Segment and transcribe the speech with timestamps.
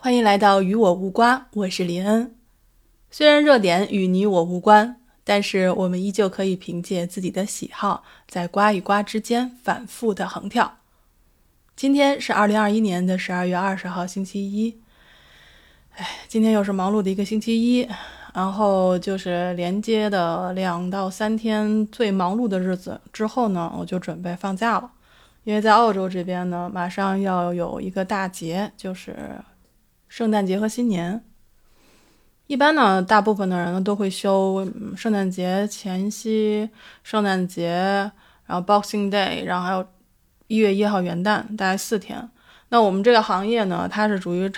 [0.00, 2.32] 欢迎来到与我无瓜，我是林恩。
[3.10, 10.78] 虽然热点与你我无关，但是我们依旧可以凭借自己的喜好，在瓜与瓜之间反复的横跳。
[11.74, 14.80] 今天是二零二一年的十二月二十号，星期一。
[15.96, 17.88] 哎，今天又是忙碌的一个星期一，
[18.32, 24.92] 然后就是连接的两到三天最忙碌的日子之后呢，我就准备放假了。
[25.42, 29.16] 因为在澳洲这边呢，马上要有一个大节，就是
[30.08, 31.24] 圣诞节和新年。
[32.46, 36.70] 一般呢，大部分的人呢都会休圣诞节前夕、
[37.02, 38.10] 圣诞节，
[38.46, 39.86] 然后 Boxing Day，然后还有
[40.46, 42.30] 一月一号元旦，大概四天。
[42.70, 44.50] 那我们这个行业呢，它是属于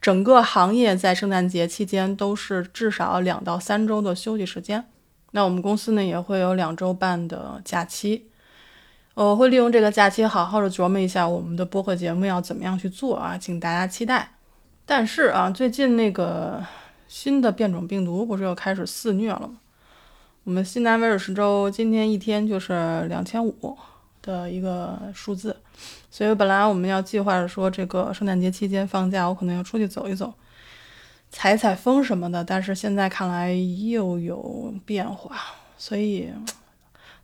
[0.00, 4.84] 整个行业在圣诞节期间都是至少两到三周的休息时间。
[5.30, 8.28] 那我们公司呢也会有两周半的假期，
[9.14, 14.39] 我会利用这个假期好好的琢磨一下我们的播客节目要怎么样去做啊，请大家期待。
[14.90, 16.60] 但是啊，最近那个。
[17.06, 19.58] 新的变种病毒不是又开始肆虐了吗？
[20.44, 23.76] 我们西南威尔士州今天一天就是两千五
[24.22, 25.56] 的一个数字，
[26.08, 30.32] 所以本来我们要计划着说这个圣诞节期间放假，我可能要出去走一走，
[31.30, 32.44] 采采风什么的。
[32.44, 35.36] 但是现在看来又有变化，
[35.76, 36.30] 所以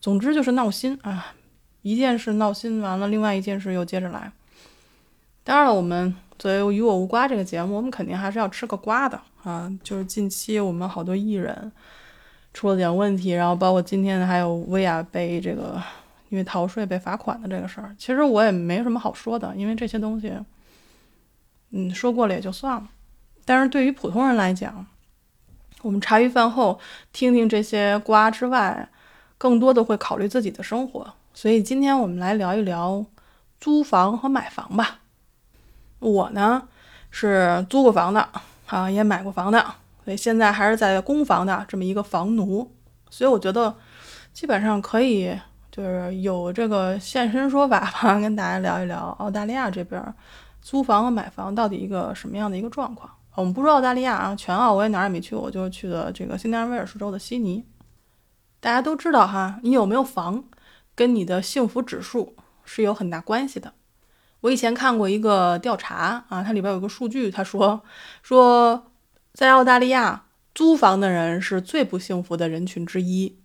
[0.00, 1.34] 总之就是闹心啊！
[1.82, 4.30] 一件事闹心完了，另外一件事又接着来。
[5.44, 9.20] 当然了，我们作为与我无瓜这个节目，我们肯定还是要吃个瓜的。
[9.42, 11.72] 啊，就是近期我们好多艺人
[12.54, 15.82] 出了点问题，然后包括今天还有薇娅被这个
[16.28, 20.32] 因为逃税被罚款的这个事儿，其实我也没什么好说的，因为这些东西，
[21.70, 22.88] 嗯，说过了也就算了。
[23.44, 24.86] 但是对于普通人来讲，
[25.82, 26.78] 我们茶余饭后
[27.12, 28.88] 听听这些瓜之外，
[29.36, 31.12] 更多的会考虑自己的生活。
[31.34, 33.04] 所以今天我们来聊一聊
[33.58, 35.00] 租房和买房吧。
[36.02, 36.68] 我呢
[37.10, 38.28] 是租过房的。
[38.66, 39.62] 啊，也买过房的，
[40.02, 42.72] 所以现在还是在公房的这么一个房奴，
[43.10, 43.76] 所以我觉得
[44.32, 45.38] 基本上可以，
[45.70, 50.02] 就是有这个现身说法吧，跟大家聊一聊澳大利亚这边
[50.62, 53.10] 租房和买房到底一个什么样的一个状况。
[53.34, 57.62] 我们不说澳大利亚啊，全澳我也哪儿也没去，我就去的这个新南威尔士州的悉尼。
[58.58, 60.44] 大家都知道哈，你有没有房，
[60.94, 63.74] 跟你的幸福指数是有很大关系的。
[64.42, 67.82] 我以前看过一个调查啊，它里边有个数据，他说
[68.22, 68.92] 说
[69.32, 73.36] 在澳大利亚租房的人是最不幸福的人群之一，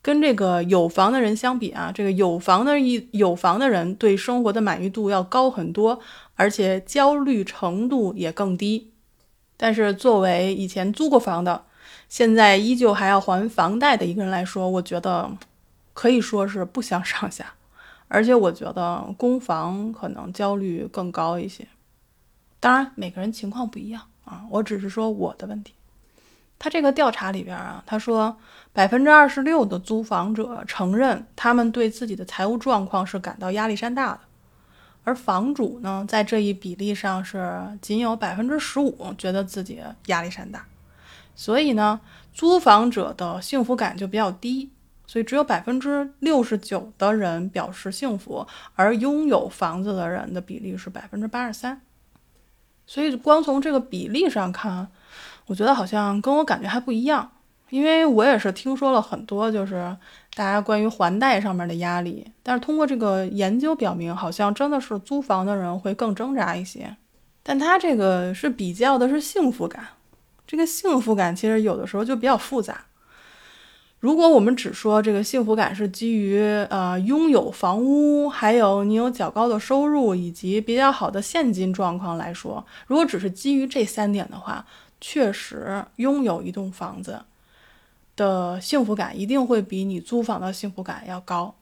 [0.00, 6.00] 跟这个有房的人相比啊，这个有房的一有房的人对生活的满意度要高很多，
[6.36, 8.92] 而且焦虑程度也更低。
[9.56, 11.64] 但是作为以前租过房的，
[12.08, 15.30] 现在依旧还要还房贷的一个人来说，我觉得
[15.92, 17.54] 可以说是不相上下。
[18.08, 21.66] 而且我觉得公房可能焦虑更高一些，
[22.60, 25.74] 当然每个人情况不一样啊，我只是说我的问题。
[26.58, 28.36] 他这个调查里边啊，他说
[28.72, 34.20] 百分之二十六的租房者承认他们对自己的财务状况是感到压力山大的，
[35.02, 40.64] 而房主呢，在这一比例上是仅有百分之十五觉得自己压力山大，
[41.34, 42.00] 所以呢，
[42.32, 44.70] 租房者的幸福感就比较低。
[45.14, 48.44] 所以只有百分之六十九的人表示幸福，
[48.74, 51.80] 而拥有房子的人的比例是百分之八十三。
[52.84, 54.88] 所以光从这个比例上看，
[55.46, 57.30] 我觉得好像跟我感觉还不一样。
[57.70, 59.96] 因为我也是听说了很多，就是
[60.34, 62.26] 大家关于还贷上面的压力。
[62.42, 66.96] 但是通过这个研究表明，好像真的是租房的人会更挣扎一些。
[67.44, 69.86] 但他这个是比较的是幸福感，
[70.44, 72.86] 这个幸福感其实有的时候就比较复杂。
[74.04, 76.38] 如果我们只说这个幸福感是基于
[76.68, 84.66] 呃拥有房屋，还有你有较高的收入以及比较好的现金状况来说，如果只是基于这三点的话，
[85.00, 87.22] 确实拥有一栋房子
[88.14, 91.54] 的幸福感一定会比你租房的幸福感要高。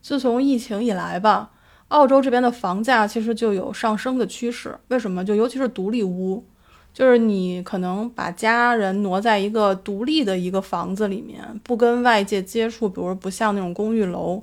[0.00, 1.50] 自从疫情以来吧，
[1.88, 4.78] 澳洲这边的房价其实就有上升的趋势。
[4.88, 5.22] 为什么？
[5.22, 6.42] 就尤其是独立屋。
[6.92, 14.42] 就是你可能把家人挪在一个独立的一个房子里面，不跟外界接触，比如不像那种公寓楼，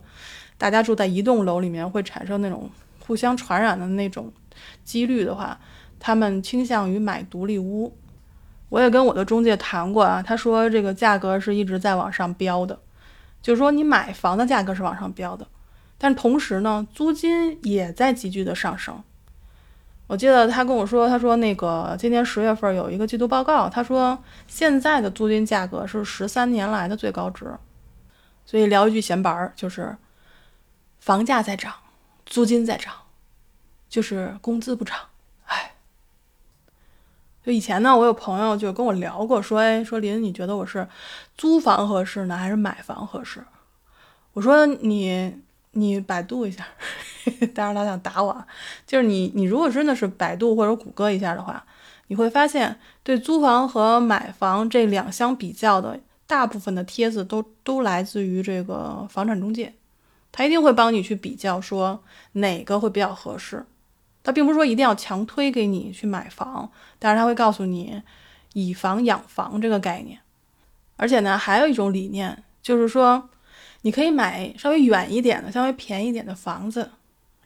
[0.57, 2.69] 大家住在一栋楼里面会产生那种
[3.05, 4.31] 互相传染的那种
[4.83, 5.59] 几率的话，
[5.99, 7.95] 他们倾向于买独立屋。
[8.69, 12.79] 我也跟我的中介谈过啊，他说这个价格是一直在往上飙的，
[13.41, 15.47] 就是说你买房的价格是往上飙的，
[15.97, 19.03] 但同时呢，租金也在急剧的上升。
[20.09, 24.17] 我记得他跟我说，他说那个今年十月份有一个季度报告，他说
[24.47, 27.53] 现在的租金价格是十三年来的最高值。
[28.44, 29.95] 所以聊一句闲白儿，就是
[31.00, 31.71] 房价在涨，
[32.25, 32.91] 租金在涨，
[33.88, 34.97] 就是工资不涨。
[35.45, 35.75] 哎，
[37.45, 40.88] 就以前呢，我有朋友就跟我聊过，说，哎，说林，你觉得我是
[41.38, 43.45] 租房合适呢，还是买房合适？
[44.33, 45.39] 我说你
[45.71, 46.66] 你百度一下，
[47.54, 48.45] 当然他想打我，
[48.88, 51.63] 就是你你如果真的是百度或者谷歌一下的话，
[52.07, 59.74] 你会发现对租房和买房这两相比较的大部分的帖子都都来自于这个房产中介，
[60.31, 63.66] 他一定会帮你去比较说哪个会比较合适。
[64.21, 66.69] 他并不是说一定要强推给你去买房，
[67.00, 68.01] 但是他会告诉你
[68.54, 70.19] 以房养房这个概念。
[70.98, 73.30] 而且呢，还有一种理念，就是说
[73.81, 76.89] 你可以买稍微远一点的、稍微便宜一点的房子，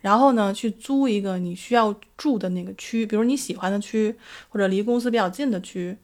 [0.01, 4.15] 然后呢去租一个你需要住的那个区，比如你喜欢的区
[4.49, 5.97] 或者离公司比较近的区，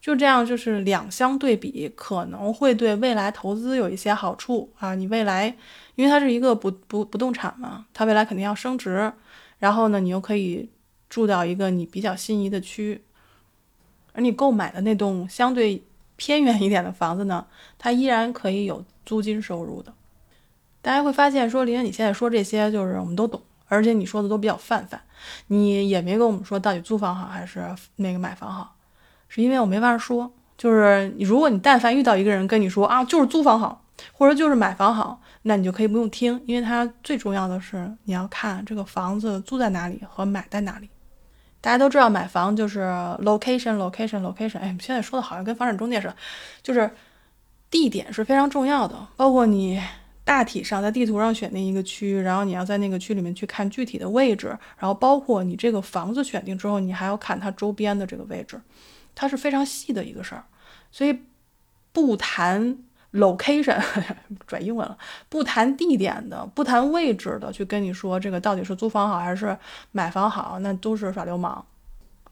[0.00, 4.94] 就这样就是两相对比，可能会对未来投资有一些好处啊。
[4.94, 5.54] 你未来
[5.94, 9.12] 因为它是一个不不不动产嘛，它未来肯定要升值。
[9.58, 10.68] 然后呢，你又可以
[11.08, 13.00] 住到一个你比较心仪的区，
[14.12, 15.82] 而你购买的那栋相对
[16.16, 17.46] 偏远一点的房子呢，
[17.78, 19.92] 它依然可以有租金收入的。
[20.82, 25.00] 大家会发现，说林，你现在说这些就是我们都懂，而且你说的都比较泛泛，
[25.48, 27.64] 你也没跟我们说到底租房好还是
[27.96, 28.76] 那个买房好，
[29.28, 30.32] 是因为我没法说。
[30.56, 35.20] 就是，如果你但凡遇到一个人跟你说啊，就是租房好，或者就是买房好。
[35.42, 40.88] 那你就可以不用听，因为他最重要的是你要看这个房子租在哪里和买在哪里。
[41.66, 42.82] 大家都知道买房就是
[43.22, 46.14] location location location，哎，现在说的好像跟房产中介似的，
[46.62, 46.88] 就是
[47.68, 48.96] 地点是非常重要的。
[49.16, 49.82] 包括你
[50.22, 58.60] 大体上在地图上选定一个区，然后你要在那个区里面去看具体的位置，然后包括你这个房子选定之后，你还要看它周边的这个位置，
[59.16, 60.44] 它是非常细的一个事儿。
[60.92, 61.18] 所以
[61.92, 62.78] 不谈。
[63.16, 63.80] Location
[64.46, 64.96] 转英文了，
[65.28, 69.56] 不谈地点的，不谈位置的，去跟你说这个到底是租房好还是
[69.92, 71.64] 买房好，那都是耍流氓。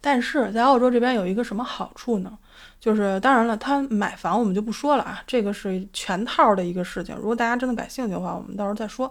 [0.01, 2.37] 但是在澳洲这边有一个什么好处呢？
[2.79, 7.17] 就是当然了，他买房我们就不说了啊，这个是全套的一个事情。
[7.17, 9.11] 如果大家真的感兴趣的话，我们到时候再说。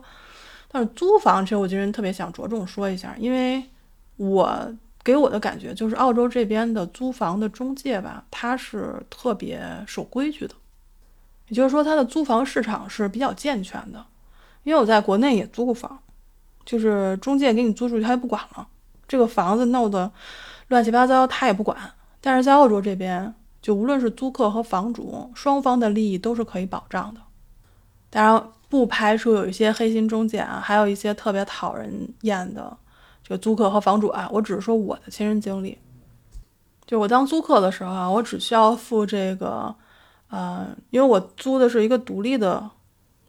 [0.72, 3.64] 但是租房，其实我今天特别想着重说一下，因为
[4.18, 10.54] 我给我的感觉就是澳洲这边的租房的中介吧，他是特别守规矩的。
[11.50, 14.04] 也就是说，它的租房市场是比较健全的，
[14.64, 16.00] 因为我在国内也租过房，
[16.66, 18.66] 就是中介给你租出去，他也不管了，
[19.08, 20.10] 这个房子闹得
[20.70, 21.78] 乱七八糟，他也不管。
[22.22, 27.20] 但是在澳洲这边，就无论是租客和房主双方的利益都是可以保障的。
[28.10, 32.76] 当然，不排除有一些黑心中介啊，还有一些特别讨人厌的
[33.22, 34.30] 这个租客和房主啊。
[34.32, 35.78] 我只是说我的亲身经历，
[36.86, 39.76] 就我当租客的时候啊，我只需要付这个。
[40.34, 42.68] 呃，因为我租的是一个独立的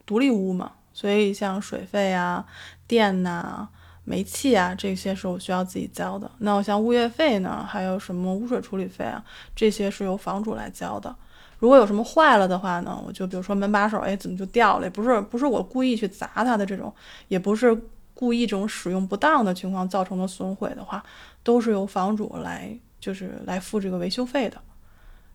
[0.07, 2.43] 独立屋嘛，所以像水费啊、
[2.87, 3.69] 电呐、
[4.05, 6.31] 煤气啊这些是我需要自己交的。
[6.39, 9.23] 那我像物业费呢，还有什么污水处理费啊，
[9.55, 11.15] 这些是由房主来交的。
[11.59, 14.87] 如果有什么坏了的话呢，我就比如说门把手，哎，怎么就掉了？
[14.87, 16.91] 也不是不是我故意去砸它的这种，
[17.29, 17.79] 也不是
[18.15, 21.05] 故意这种使用不当的情况造成的损毁的话，
[21.43, 24.57] 都是由房主来就是来付这个维修费的。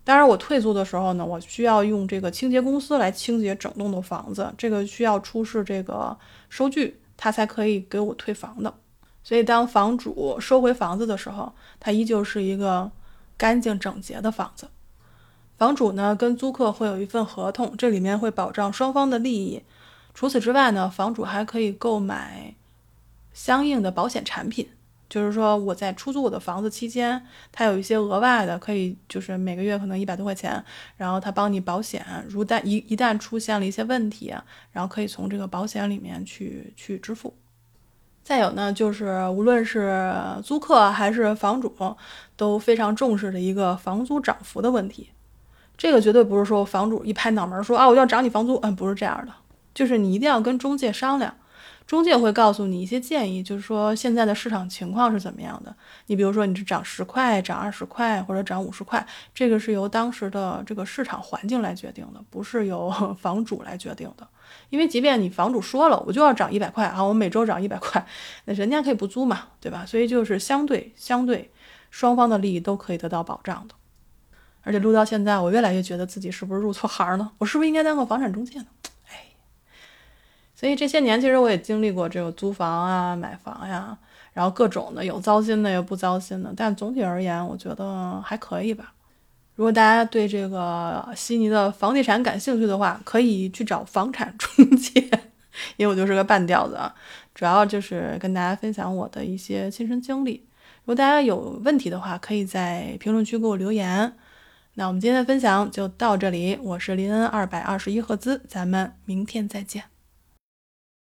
[0.09, 6.17] 当然，我退租的时候呢，我需要用这个清洁公司来清洁整栋的房子，这个需要出示这个
[6.49, 8.73] 收据，他才可以给我退房的。
[9.23, 12.89] 所以，当房主收回房子的时候，它依旧是一个
[13.37, 14.67] 干净整洁的房子。
[15.59, 19.61] 房主呢，跟租客会有一份合同，这里面会保障双方的利益。
[20.15, 22.55] 除此之外呢，房主还可以购买
[23.31, 24.69] 相应的保险产品。
[25.09, 27.19] 就是说，我在出租我的房子期间，
[27.51, 30.63] 他有一些额外的，可以就是每个月可能一百多块钱，
[30.97, 34.31] 然后他帮你保险，如旦一一旦出现了一些问题，
[34.71, 37.35] 然后可以从这个保险里面去去支付。
[38.21, 40.13] 再有呢，就是无论是
[40.43, 41.73] 租客还是房主，
[42.35, 45.09] 都非常重视的一个房租涨幅的问题。
[45.75, 49.33] 这个绝对不是说房主一拍脑门说啊，我要涨你房租，嗯，不是这样的，
[49.73, 51.33] 就是你一定要跟中介商量。
[51.89, 55.75] 中介会告诉你一些建议，就是说现在的市场情况是怎么样的。
[56.05, 59.03] 你比如说，你是涨十块、涨二十块或者涨五十块，
[59.33, 64.27] 这个是由当时的这个市场环境来决定的，不是由 房主来决定的。
[64.69, 68.05] 因为即便你房主说了，我就要涨一百块啊，我每周涨一百块，
[68.45, 69.83] 那人家可以不租嘛，对吧？
[69.83, 71.49] 所以就是相对相对，
[71.89, 73.73] 双方的利益都可以得到保障的。
[74.61, 77.31] 而且录到现在，我越来越觉得自己是不是入错行了？
[77.39, 78.67] 我是不是应该当个房产中介呢？
[80.59, 83.97] 所以这些年，其实我也经历过这个租房啊、买房呀，
[84.33, 86.53] 然后各种的，有糟心的，有不糟心的。
[86.53, 88.93] 但总体而言，我觉得还可以吧。
[89.55, 94.99] 如果大家对这个悉尼的房地产感兴趣的话，可以去找房产中介，
[95.77, 96.77] 因为我就是个半吊子，
[97.33, 100.45] 主要就是跟大家分享我的一些亲身经历。
[100.83, 104.11] 如如果大家有问题的话，可以在评论区给我留言。
[104.73, 109.83] 那我们今天的分享就到这里，我是林恩二百二十一赫兹，咱们明天再见。